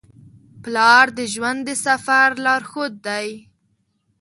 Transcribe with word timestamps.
پلار 0.63 1.05
د 1.17 1.19
ژوند 1.33 1.59
د 1.67 1.69
سفر 1.85 2.29
لارښود 2.45 2.93
دی. 3.07 3.27